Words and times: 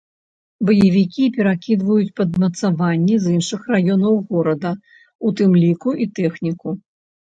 Баевікі 0.67 1.25
перакідваюць 1.35 2.07
падмацаванні 2.19 3.15
з 3.25 3.35
іншых 3.35 3.61
раёнаў 3.75 4.13
горада, 4.33 4.71
у 5.29 5.35
тым 5.43 5.51
ліку 5.65 5.89
і 6.07 6.13
тэхніку. 6.23 6.69